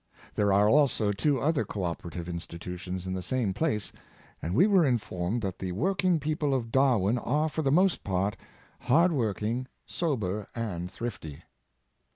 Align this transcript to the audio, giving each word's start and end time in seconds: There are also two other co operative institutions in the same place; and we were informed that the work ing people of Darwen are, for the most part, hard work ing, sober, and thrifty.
There 0.33 0.51
are 0.51 0.67
also 0.67 1.11
two 1.11 1.39
other 1.39 1.63
co 1.63 1.83
operative 1.83 2.27
institutions 2.27 3.05
in 3.05 3.13
the 3.13 3.21
same 3.21 3.53
place; 3.53 3.91
and 4.41 4.55
we 4.55 4.65
were 4.65 4.83
informed 4.83 5.43
that 5.43 5.59
the 5.59 5.73
work 5.73 6.03
ing 6.03 6.19
people 6.19 6.55
of 6.55 6.71
Darwen 6.71 7.19
are, 7.19 7.47
for 7.49 7.61
the 7.61 7.71
most 7.71 8.03
part, 8.03 8.35
hard 8.79 9.11
work 9.11 9.43
ing, 9.43 9.67
sober, 9.85 10.47
and 10.55 10.89
thrifty. 10.91 11.43